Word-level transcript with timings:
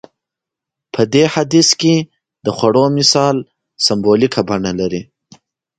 په 0.93 1.01
دې 1.13 1.23
حديث 1.33 1.69
کې 1.81 1.95
د 2.45 2.47
خوړو 2.57 2.85
مثال 2.97 3.35
سمبوليکه 3.85 4.41
بڼه 4.49 4.71
لري. 4.79 5.01